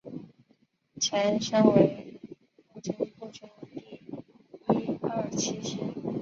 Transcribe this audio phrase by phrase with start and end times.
[0.99, 2.19] 前身为
[2.73, 3.49] 陆军步兵
[4.67, 5.77] 第一二七师